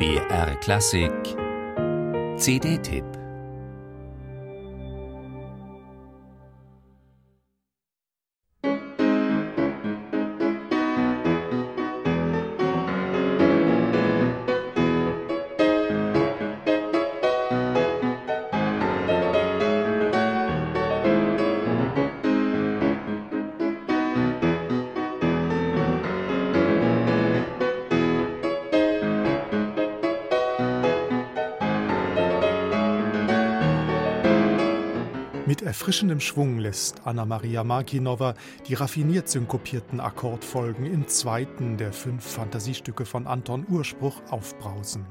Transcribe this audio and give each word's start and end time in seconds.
BR 0.00 0.54
Klassik. 0.62 1.36
CD-Tipp 2.38 3.19
Mit 35.46 35.62
erfrischendem 35.62 36.20
Schwung 36.20 36.58
lässt 36.58 37.06
Anna-Maria 37.06 37.64
Markinova 37.64 38.34
die 38.68 38.74
raffiniert 38.74 39.28
synkopierten 39.28 39.98
Akkordfolgen 39.98 40.84
im 40.84 41.08
zweiten 41.08 41.78
der 41.78 41.94
fünf 41.94 42.24
Fantasiestücke 42.24 43.06
von 43.06 43.26
Anton 43.26 43.66
Urspruch 43.68 44.20
aufbrausen. 44.30 45.06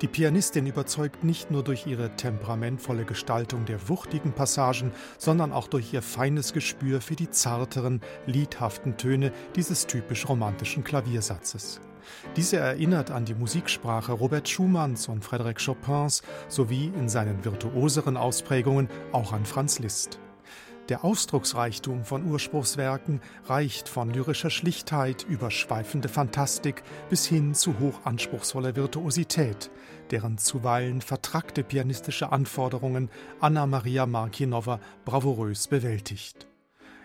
Die 0.00 0.06
Pianistin 0.06 0.66
überzeugt 0.66 1.24
nicht 1.24 1.50
nur 1.50 1.64
durch 1.64 1.86
ihre 1.86 2.14
temperamentvolle 2.14 3.04
Gestaltung 3.04 3.64
der 3.64 3.88
wuchtigen 3.88 4.32
Passagen, 4.32 4.92
sondern 5.18 5.52
auch 5.52 5.66
durch 5.66 5.92
ihr 5.92 6.02
feines 6.02 6.52
Gespür 6.52 7.00
für 7.00 7.16
die 7.16 7.30
zarteren, 7.30 8.00
liedhaften 8.26 8.96
Töne 8.96 9.32
dieses 9.56 9.86
typisch 9.86 10.28
romantischen 10.28 10.84
Klaviersatzes. 10.84 11.80
Diese 12.36 12.56
erinnert 12.56 13.10
an 13.10 13.24
die 13.24 13.34
Musiksprache 13.34 14.12
Robert 14.12 14.48
Schumanns 14.48 15.08
und 15.08 15.24
Frédéric 15.24 15.64
Chopins 15.64 16.22
sowie 16.48 16.92
in 16.96 17.08
seinen 17.08 17.44
virtuoseren 17.44 18.16
Ausprägungen 18.16 18.88
auch 19.12 19.32
an 19.32 19.44
Franz 19.44 19.78
Liszt. 19.78 20.18
Der 20.90 21.02
Ausdrucksreichtum 21.02 22.04
von 22.04 22.30
Urspruchswerken 22.30 23.22
reicht 23.46 23.88
von 23.88 24.10
lyrischer 24.10 24.50
Schlichtheit 24.50 25.24
über 25.26 25.50
schweifende 25.50 26.10
Fantastik 26.10 26.82
bis 27.08 27.24
hin 27.24 27.54
zu 27.54 27.78
hochanspruchsvoller 27.78 28.76
Virtuosität, 28.76 29.70
deren 30.10 30.36
zuweilen 30.36 31.00
vertrackte 31.00 31.64
pianistische 31.64 32.32
Anforderungen 32.32 33.08
Anna 33.40 33.66
Maria 33.66 34.04
Markinova 34.04 34.78
bravourös 35.06 35.68
bewältigt 35.68 36.48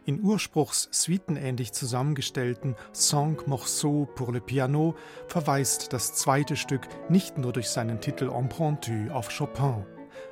in 0.05 0.21
Urspruchs 0.21 0.89
suitenähnlich 0.91 1.71
zusammengestellten 1.73 2.75
Cinq 2.93 3.47
Morceaux 3.47 4.07
pour 4.15 4.31
le 4.31 4.41
Piano 4.41 4.95
verweist 5.27 5.93
das 5.93 6.15
zweite 6.15 6.55
Stück 6.55 6.87
nicht 7.09 7.37
nur 7.37 7.53
durch 7.53 7.69
seinen 7.69 8.01
Titel 8.01 8.29
Empruntu 8.29 9.11
auf 9.11 9.29
Chopin. 9.35 9.85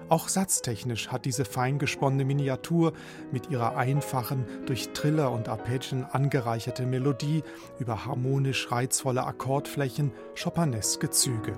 Auch 0.09 0.29
satztechnisch 0.29 1.09
hat 1.09 1.25
diese 1.25 1.43
fein 1.43 1.79
gesponnene 1.79 2.23
Miniatur 2.23 2.93
mit 3.31 3.49
ihrer 3.49 3.75
einfachen, 3.75 4.45
durch 4.65 4.89
Triller 4.93 5.31
und 5.31 5.49
Arpeggien 5.49 6.05
angereicherte 6.05 6.85
Melodie 6.85 7.43
über 7.79 8.05
harmonisch 8.05 8.71
reizvolle 8.71 9.25
Akkordflächen 9.25 10.11
chopineske 10.41 11.09
Züge. 11.09 11.57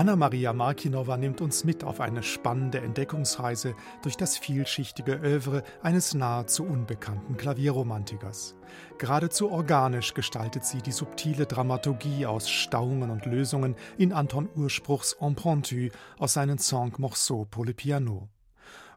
Anna-Maria 0.00 0.54
Markinova 0.54 1.18
nimmt 1.18 1.42
uns 1.42 1.64
mit 1.64 1.84
auf 1.84 2.00
eine 2.00 2.22
spannende 2.22 2.80
Entdeckungsreise 2.80 3.74
durch 4.00 4.16
das 4.16 4.38
vielschichtige 4.38 5.16
Övre 5.16 5.62
eines 5.82 6.14
nahezu 6.14 6.64
unbekannten 6.64 7.36
Klavierromantikers. 7.36 8.56
Geradezu 8.96 9.50
organisch 9.50 10.14
gestaltet 10.14 10.64
sie 10.64 10.80
die 10.80 10.92
subtile 10.92 11.44
Dramaturgie 11.44 12.24
aus 12.24 12.48
Stauungen 12.48 13.10
und 13.10 13.26
Lösungen 13.26 13.76
in 13.98 14.14
Anton 14.14 14.48
Urspruchs 14.56 15.18
Empruntu 15.20 15.90
aus 16.18 16.32
seinen 16.32 16.56
Cinq 16.56 16.98
Morceaux 16.98 17.44
pour 17.44 17.66
le 17.66 17.74
Piano. 17.74 18.30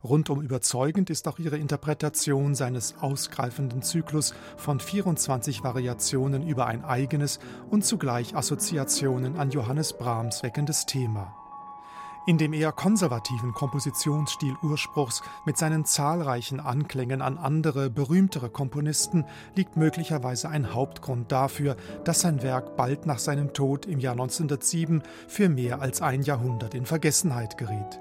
Rundum 0.04 0.42
überzeugend 0.42 1.10
ist 1.10 1.30
auch 1.30 1.40
ihre 1.40 1.58
Interpretation 1.58 2.56
seines 2.56 2.96
ausgreifenden 3.00 3.82
Zyklus 3.84 4.34
von 4.58 4.82
24 4.82 5.64
Variationen 5.64 6.46
über 6.46 6.66
ein 6.66 6.84
eigenes 6.84 7.40
und 7.70 7.86
zugleich 7.86 8.36
Assoziationen 8.36 9.38
an 9.38 9.52
Johannes 9.52 9.94
Brahms 9.94 10.44
weckendes 10.44 10.86
Thema. 10.86 11.34
In 12.26 12.38
dem 12.38 12.54
eher 12.54 12.72
konservativen 12.72 13.54
Kompositionsstil 13.54 14.56
Urspruchs 14.62 15.22
mit 15.46 15.58
seinen 15.58 15.84
zahlreichen 15.84 16.60
Anklängen 16.62 17.22
an 17.22 17.38
andere, 17.38 17.90
berühmtere 17.90 18.50
Komponisten 18.50 19.26
liegt 19.56 19.76
möglicherweise 19.78 20.50
ein 20.50 20.74
Hauptgrund 20.74 21.32
dafür, 21.32 21.78
dass 22.04 22.22
sein 22.22 22.42
Werk 22.42 22.76
bald 22.76 23.06
nach 23.06 23.20
seinem 23.20 23.54
Tod 23.54 23.86
im 23.86 24.00
Jahr 24.00 24.14
1907 24.14 25.02
für 25.28 25.50
mehr 25.50 25.82
als 25.82 26.02
ein 26.02 26.22
Jahrhundert 26.24 26.76
in 26.76 26.86
Vergessenheit 26.86 27.58
geriet. 27.58 28.00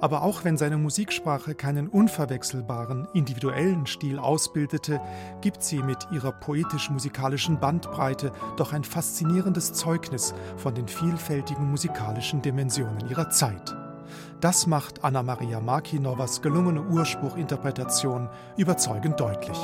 Aber 0.00 0.22
auch 0.22 0.44
wenn 0.44 0.56
seine 0.56 0.76
Musiksprache 0.76 1.54
keinen 1.54 1.88
unverwechselbaren, 1.88 3.08
individuellen 3.14 3.86
Stil 3.86 4.18
ausbildete, 4.18 5.00
gibt 5.40 5.62
sie 5.62 5.82
mit 5.82 6.06
ihrer 6.12 6.32
poetisch-musikalischen 6.32 7.58
Bandbreite 7.58 8.32
doch 8.56 8.72
ein 8.72 8.84
faszinierendes 8.84 9.72
Zeugnis 9.72 10.34
von 10.56 10.74
den 10.74 10.86
vielfältigen 10.86 11.68
musikalischen 11.68 12.42
Dimensionen 12.42 13.08
ihrer 13.08 13.30
Zeit. 13.30 13.76
Das 14.40 14.68
macht 14.68 15.02
Anna 15.02 15.24
Maria 15.24 15.60
Markinovas 15.60 16.42
gelungene 16.42 16.82
Urspruchinterpretation 16.82 18.28
überzeugend 18.56 19.18
deutlich. 19.18 19.58